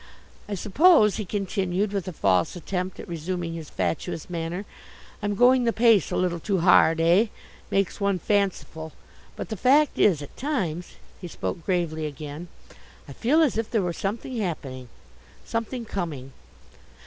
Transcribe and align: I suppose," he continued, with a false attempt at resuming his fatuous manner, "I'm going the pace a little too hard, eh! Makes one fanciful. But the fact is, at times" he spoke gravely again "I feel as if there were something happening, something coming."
I 0.49 0.55
suppose," 0.55 1.17
he 1.17 1.25
continued, 1.25 1.93
with 1.93 2.07
a 2.07 2.11
false 2.11 2.55
attempt 2.55 2.99
at 2.99 3.07
resuming 3.07 3.53
his 3.53 3.69
fatuous 3.69 4.31
manner, 4.31 4.65
"I'm 5.21 5.35
going 5.35 5.63
the 5.63 5.71
pace 5.71 6.09
a 6.09 6.15
little 6.15 6.39
too 6.39 6.61
hard, 6.61 6.99
eh! 6.99 7.27
Makes 7.69 8.01
one 8.01 8.17
fanciful. 8.17 8.93
But 9.35 9.49
the 9.49 9.55
fact 9.57 9.99
is, 9.99 10.23
at 10.23 10.35
times" 10.35 10.95
he 11.19 11.27
spoke 11.27 11.63
gravely 11.63 12.07
again 12.07 12.47
"I 13.07 13.13
feel 13.13 13.43
as 13.43 13.59
if 13.59 13.69
there 13.69 13.83
were 13.83 13.93
something 13.93 14.37
happening, 14.37 14.89
something 15.45 15.85
coming." 15.85 16.33